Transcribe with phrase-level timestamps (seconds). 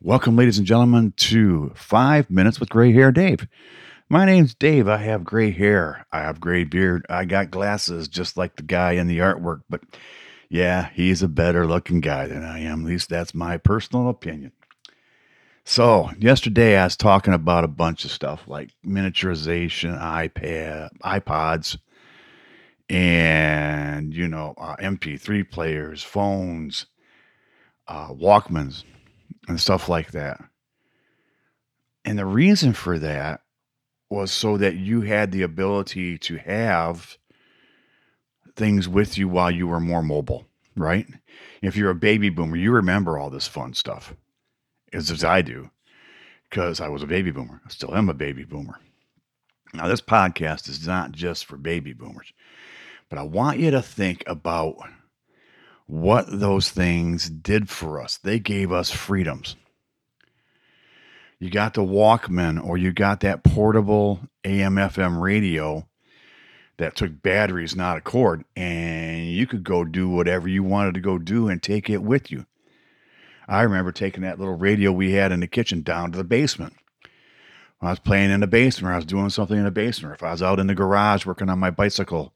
[0.00, 3.48] Welcome, ladies and gentlemen, to Five Minutes with Gray Hair Dave.
[4.08, 4.86] My name's Dave.
[4.86, 6.06] I have gray hair.
[6.12, 7.04] I have gray beard.
[7.10, 9.80] I got glasses just like the guy in the artwork, but
[10.48, 12.82] yeah, he's a better looking guy than I am.
[12.82, 14.52] At least that's my personal opinion.
[15.64, 21.76] So, yesterday I was talking about a bunch of stuff like miniaturization, iPad, iPods,
[22.88, 26.86] and, you know, uh, MP3 players, phones,
[27.88, 28.84] uh, Walkmans,
[29.48, 30.40] and stuff like that.
[32.04, 33.40] And the reason for that
[34.08, 37.18] was so that you had the ability to have
[38.56, 41.06] things with you while you were more mobile, right?
[41.60, 44.14] If you're a baby boomer, you remember all this fun stuff,
[44.92, 45.70] as, as I do,
[46.48, 47.60] because I was a baby boomer.
[47.64, 48.80] I still am a baby boomer.
[49.74, 52.32] Now, this podcast is not just for baby boomers,
[53.10, 54.76] but I want you to think about
[55.88, 58.18] what those things did for us.
[58.18, 59.56] They gave us freedoms.
[61.40, 65.88] You got the Walkman or you got that portable AM FM radio
[66.76, 71.00] that took batteries, not a cord, and you could go do whatever you wanted to
[71.00, 72.44] go do and take it with you.
[73.48, 76.74] I remember taking that little radio we had in the kitchen down to the basement.
[77.80, 80.14] I was playing in the basement, or I was doing something in the basement, or
[80.14, 82.34] if I was out in the garage working on my bicycle,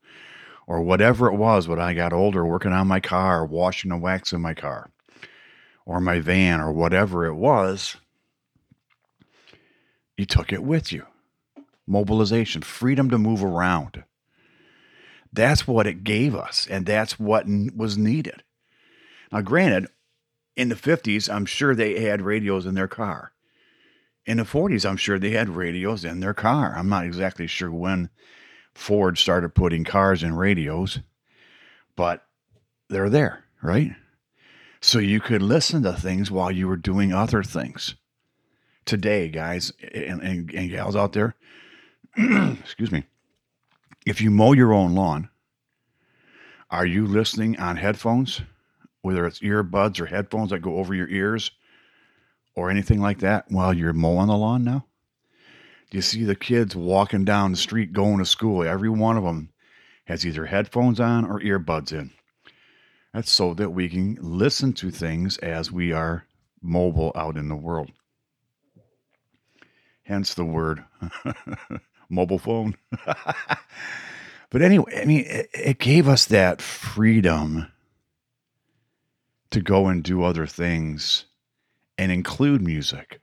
[0.72, 4.32] or whatever it was when I got older, working on my car, washing the wax
[4.32, 4.90] in my car,
[5.84, 7.98] or my van, or whatever it was,
[10.16, 11.04] you took it with you.
[11.86, 14.02] Mobilization, freedom to move around.
[15.30, 17.44] That's what it gave us, and that's what
[17.76, 18.42] was needed.
[19.30, 19.88] Now, granted,
[20.56, 23.32] in the 50s, I'm sure they had radios in their car.
[24.24, 26.72] In the 40s, I'm sure they had radios in their car.
[26.74, 28.08] I'm not exactly sure when
[28.74, 31.00] Ford started putting cars and radios,
[31.96, 32.26] but
[32.88, 33.92] they're there, right?
[34.80, 37.94] So you could listen to things while you were doing other things.
[38.84, 41.36] Today, guys and, and, and gals out there,
[42.16, 43.04] excuse me,
[44.04, 45.28] if you mow your own lawn,
[46.68, 48.40] are you listening on headphones,
[49.02, 51.52] whether it's earbuds or headphones that go over your ears
[52.56, 54.86] or anything like that while you're mowing the lawn now?
[55.92, 58.62] You see the kids walking down the street going to school.
[58.62, 59.50] Every one of them
[60.06, 62.10] has either headphones on or earbuds in.
[63.12, 66.24] That's so that we can listen to things as we are
[66.62, 67.90] mobile out in the world.
[70.04, 70.82] Hence the word
[72.08, 72.74] mobile phone.
[74.50, 77.70] but anyway, I mean, it, it gave us that freedom
[79.50, 81.26] to go and do other things
[81.98, 83.21] and include music.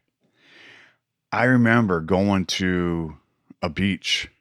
[1.31, 3.17] I remember going to
[3.62, 4.31] a beach,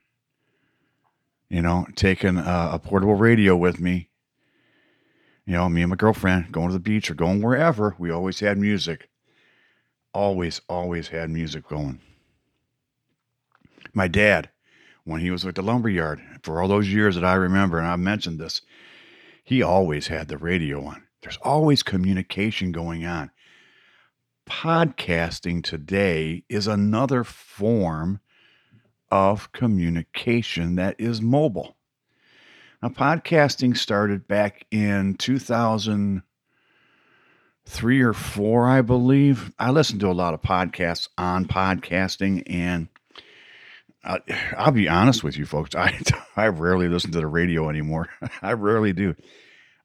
[1.50, 4.09] you know, taking a, a, portable radio with me.
[5.44, 7.94] You know, me and my girlfriend going to the beach or going wherever.
[7.99, 9.09] We always had music.
[10.15, 12.00] Always, always had music going.
[13.93, 14.49] My dad,
[15.05, 17.87] when he was at the lumber yard, for all those years that I remember, and
[17.87, 18.62] I mentioned this,
[19.44, 21.03] he always had the radio on.
[21.22, 23.31] There's always communication going on
[24.48, 28.20] podcasting today is another form
[29.10, 31.76] of communication that is mobile.
[32.82, 39.53] Now, podcasting started back in 2003 or four, I believe.
[39.58, 42.88] I listened to a lot of podcasts on podcasting, and
[44.04, 44.20] I,
[44.56, 45.75] I'll be honest with you, folks.
[45.75, 46.00] I,
[46.37, 48.08] I rarely listen to the radio anymore.
[48.42, 49.14] I rarely do.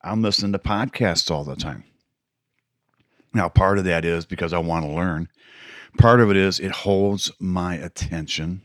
[0.01, 1.83] I'm listening to podcasts all the time.
[3.33, 5.27] Now, part of that is because I want to learn.
[5.97, 8.61] Part of it is it holds my attention.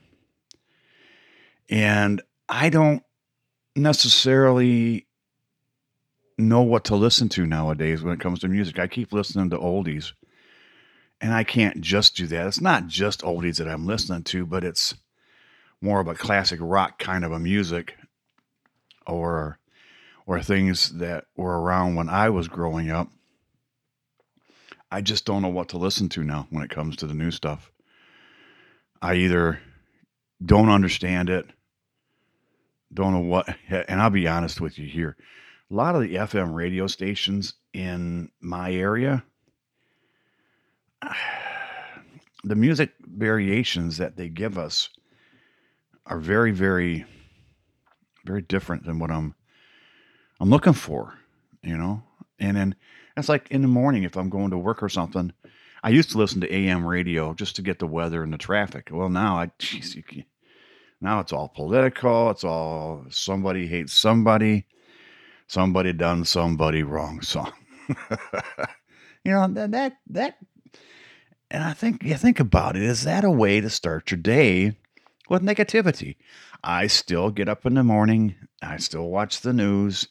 [1.70, 3.02] And I don't
[3.76, 5.06] necessarily
[6.38, 8.78] know what to listen to nowadays when it comes to music.
[8.78, 10.12] I keep listening to oldies.
[11.20, 12.46] And I can't just do that.
[12.46, 14.94] It's not just oldies that I'm listening to, but it's
[15.80, 17.96] more of a classic rock kind of a music
[19.06, 19.58] or
[20.26, 23.08] or things that were around when I was growing up
[24.90, 27.30] I just don't know what to listen to now when it comes to the new
[27.30, 27.70] stuff.
[29.02, 29.60] I either
[30.44, 31.46] don't understand it,
[32.92, 35.16] don't know what, and I'll be honest with you here.
[35.70, 39.22] A lot of the FM radio stations in my area,
[42.44, 44.88] the music variations that they give us
[46.06, 47.04] are very, very,
[48.24, 49.34] very different than what I'm
[50.40, 51.14] I'm looking for,
[51.62, 52.02] you know.
[52.38, 52.74] And then
[53.18, 55.32] it's like in the morning if I'm going to work or something.
[55.82, 58.88] I used to listen to AM radio just to get the weather and the traffic.
[58.90, 60.24] Well, now I, geez, can,
[61.00, 62.30] now it's all political.
[62.30, 64.66] It's all somebody hates somebody,
[65.46, 67.22] somebody done somebody wrong.
[67.22, 67.52] Song,
[69.24, 70.38] you know that that that
[71.50, 74.76] And I think you think about it, is that a way to start your day
[75.28, 76.16] with negativity?
[76.64, 80.08] I still get up in the morning, I still watch the news,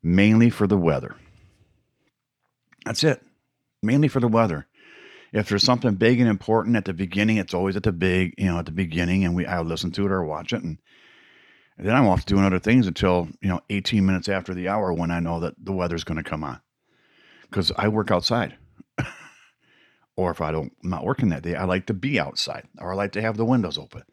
[0.00, 1.16] mainly for the weather.
[2.86, 3.20] That's it.
[3.82, 4.66] Mainly for the weather.
[5.32, 8.46] If there's something big and important at the beginning, it's always at the big, you
[8.46, 10.78] know, at the beginning, and we I listen to it or watch it, and,
[11.76, 14.92] and then I'm off doing other things until you know 18 minutes after the hour
[14.94, 16.60] when I know that the weather's going to come on,
[17.42, 18.56] because I work outside,
[20.16, 22.92] or if I don't, I'm not working that day, I like to be outside, or
[22.92, 24.04] I like to have the windows open.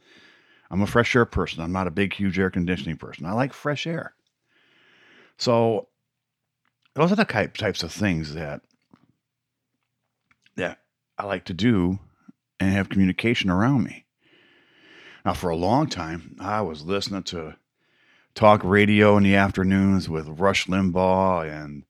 [0.72, 1.62] I'm a fresh air person.
[1.62, 3.28] I'm not a big, huge air conditioning person.
[3.28, 4.16] I like fresh air.
[5.38, 5.88] So
[6.96, 8.62] those are the type, types of things that
[10.56, 10.80] that
[11.18, 12.00] I like to do
[12.60, 14.06] and have communication around me.
[15.26, 17.56] Now, for a long time, I was listening to
[18.36, 21.84] talk radio in the afternoons with Rush Limbaugh and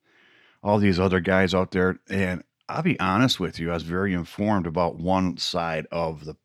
[0.61, 1.99] all these other guys out there.
[2.09, 6.35] And I'll be honest with you, I was very informed about one side of the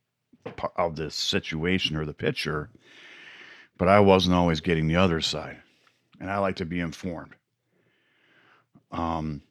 [0.77, 2.71] of the situation or the picture,
[3.77, 5.59] but I wasn't always getting the other side.
[6.21, 7.35] And I like to be informed.
[8.91, 9.43] Um,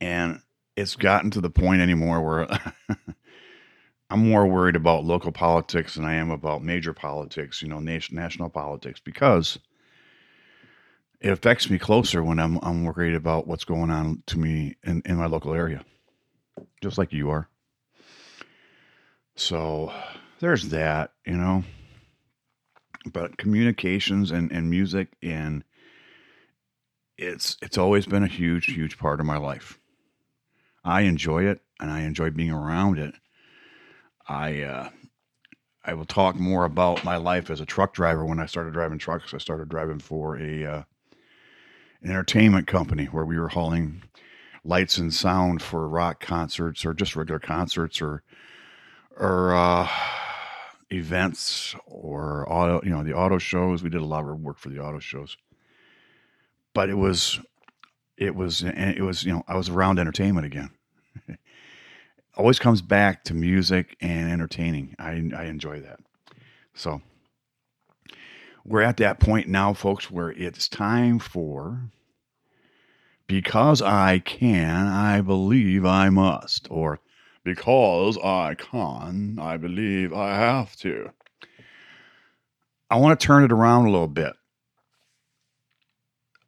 [0.00, 0.40] and
[0.76, 2.48] it's gotten to the point anymore where
[4.10, 8.16] I'm more worried about local politics than I am about major politics, you know, nation,
[8.16, 9.58] national politics, because
[11.20, 15.02] it affects me closer when I'm I'm worried about what's going on to me in,
[15.06, 15.84] in my local area,
[16.82, 17.48] just like you are.
[19.36, 19.92] So
[20.40, 21.64] there's that, you know.
[23.12, 25.64] But communications and, and music and
[27.16, 29.78] it's it's always been a huge, huge part of my life.
[30.84, 33.14] I enjoy it and I enjoy being around it.
[34.28, 34.88] I uh,
[35.84, 38.98] I will talk more about my life as a truck driver when I started driving
[38.98, 39.34] trucks.
[39.34, 40.82] I started driving for a uh,
[42.02, 44.02] an entertainment company where we were hauling
[44.64, 48.22] lights and sound for rock concerts or just regular concerts or
[49.16, 49.88] or uh,
[50.90, 53.82] events or auto you know the auto shows.
[53.82, 55.36] We did a lot of work for the auto shows,
[56.74, 57.40] but it was
[58.16, 60.70] it was it was you know I was around entertainment again.
[62.36, 64.94] Always comes back to music and entertaining.
[64.98, 66.00] I I enjoy that.
[66.74, 67.00] So
[68.64, 71.90] we're at that point now, folks, where it's time for
[73.26, 77.00] because I can, I believe I must, or
[77.42, 81.10] because I can, I believe I have to.
[82.90, 84.34] I want to turn it around a little bit.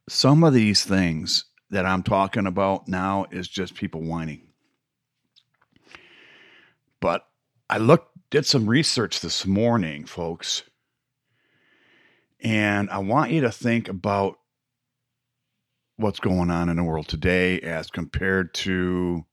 [0.08, 4.43] Some of these things that I'm talking about now is just people whining.
[7.00, 7.26] But
[7.69, 10.62] I looked, did some research this morning, folks,
[12.41, 14.38] and I want you to think about
[15.97, 19.25] what's going on in the world today as compared to,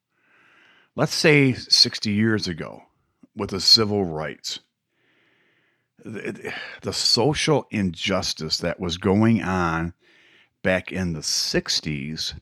[0.96, 2.82] let's say, 60 years ago
[3.36, 4.60] with the civil rights.
[6.04, 9.94] The, the social injustice that was going on
[10.64, 12.34] back in the 60s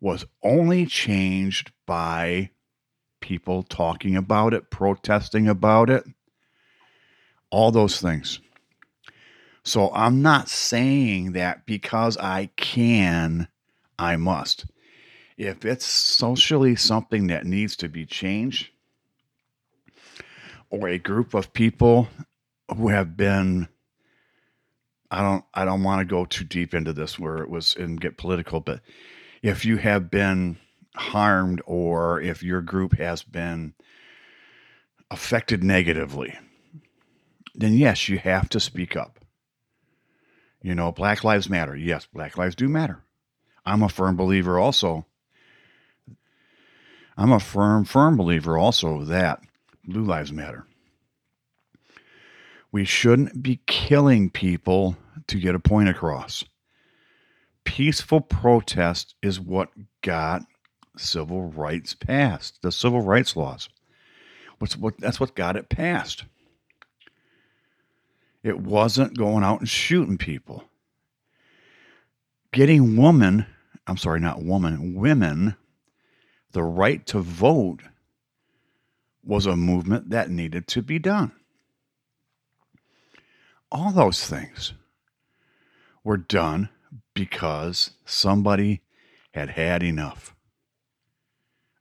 [0.00, 2.50] was only changed by
[3.20, 6.04] people talking about it, protesting about it,
[7.50, 8.40] all those things.
[9.62, 13.46] So I'm not saying that because I can,
[13.98, 14.66] I must.
[15.36, 18.70] If it's socially something that needs to be changed,
[20.70, 22.08] or a group of people
[22.76, 23.68] who have been
[25.12, 28.00] I don't I don't want to go too deep into this where it was and
[28.00, 28.80] get political, but
[29.42, 30.56] if you have been
[30.96, 33.74] harmed or if your group has been
[35.10, 36.38] affected negatively,
[37.54, 39.18] then yes, you have to speak up.
[40.62, 41.76] You know, Black Lives Matter.
[41.76, 43.04] Yes, Black Lives do matter.
[43.66, 45.04] I'm a firm believer also.
[47.18, 49.42] I'm a firm, firm believer also that
[49.84, 50.66] Blue Lives Matter.
[52.72, 56.42] We shouldn't be killing people to get a point across.
[57.64, 59.68] Peaceful protest is what
[60.00, 60.42] got
[60.96, 63.68] civil rights passed, the civil rights laws.
[64.58, 66.24] What's what that's what got it passed.
[68.42, 70.64] It wasn't going out and shooting people.
[72.52, 73.46] Getting women,
[73.86, 75.56] I'm sorry, not woman, women,
[76.52, 77.80] the right to vote
[79.24, 81.32] was a movement that needed to be done.
[83.72, 84.74] All those things
[86.04, 86.68] were done
[87.14, 88.82] because somebody
[89.32, 90.34] had had enough.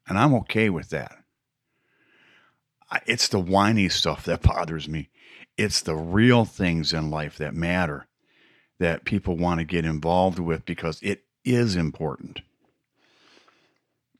[0.07, 1.17] And I'm okay with that.
[3.05, 5.09] It's the whiny stuff that bothers me.
[5.57, 8.07] It's the real things in life that matter
[8.79, 12.41] that people want to get involved with because it is important.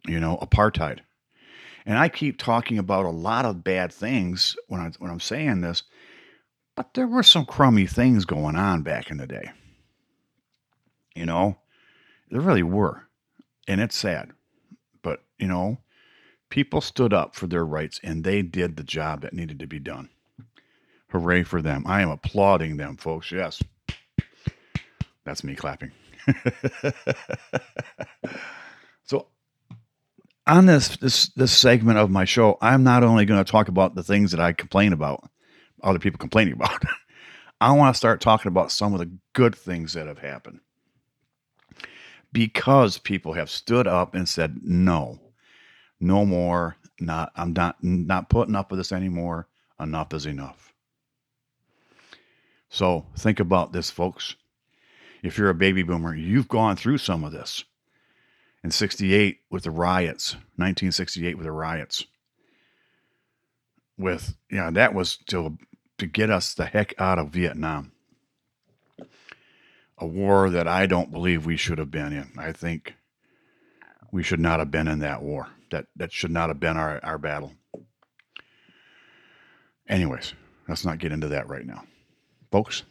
[0.06, 1.00] You know, apartheid.
[1.86, 5.62] And I keep talking about a lot of bad things when I when I'm saying
[5.62, 5.84] this,
[6.82, 9.52] but there were some crummy things going on back in the day.
[11.16, 11.58] You know,
[12.32, 13.04] there really were.
[13.68, 14.32] And it's sad.
[15.04, 15.78] But, you know,
[16.50, 19.78] people stood up for their rights and they did the job that needed to be
[19.78, 20.10] done.
[21.10, 21.84] Hooray for them.
[21.86, 23.32] I am applauding them, folks.
[23.32, 23.62] Yes.
[25.24, 25.92] That's me clapping.
[29.06, 29.28] so
[30.48, 33.94] on this this this segment of my show, I'm not only going to talk about
[33.94, 35.30] the things that I complain about,
[35.84, 36.82] other people complaining about.
[37.60, 40.60] I want to start talking about some of the good things that have happened.
[42.34, 45.20] Because people have stood up and said, "No.
[46.00, 46.78] No more.
[47.00, 49.48] Not I'm not not putting up with this anymore.
[49.80, 50.72] Enough is enough."
[52.70, 54.36] So, think about this, folks.
[55.24, 57.66] If you're a baby boomer, you've gone through some of this
[58.64, 62.06] in 68 with the riots, 1968 with the riots.
[63.98, 65.58] With, yeah, that was to,
[66.01, 67.91] to get us the heck out of Vietnam.
[69.98, 72.31] A war that I don't believe we should have been in.
[72.38, 72.96] I think
[74.12, 75.48] we should not have been in that war.
[75.70, 77.53] That that should not have been our, our battle.
[79.88, 80.34] Anyways,
[80.67, 81.84] let's not get into that right now.
[82.51, 82.84] Folks,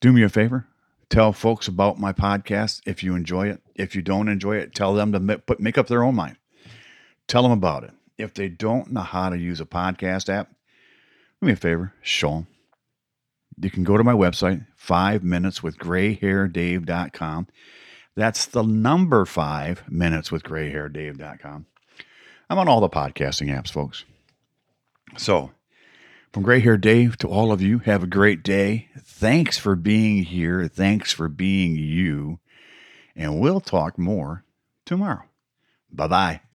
[0.00, 0.66] do me a favor
[1.10, 3.60] tell folks about my podcast if you enjoy it.
[3.74, 6.36] If you don't enjoy it, tell them to make, make up their own mind.
[7.26, 7.90] Tell them about it.
[8.20, 10.50] If they don't know how to use a podcast app,
[11.40, 12.46] do me a favor, show them.
[13.60, 17.46] You can go to my website, five minutes with grayhairdave.com.
[18.16, 21.66] That's the number five minutes with grayhairdave.com.
[22.48, 24.04] I'm on all the podcasting apps, folks.
[25.16, 25.52] So,
[26.32, 28.88] from Gray Hair Dave to all of you, have a great day.
[28.98, 30.68] Thanks for being here.
[30.68, 32.38] Thanks for being you.
[33.16, 34.44] And we'll talk more
[34.84, 35.24] tomorrow.
[35.92, 36.40] Bye bye.